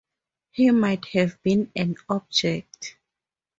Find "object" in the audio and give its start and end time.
2.09-2.97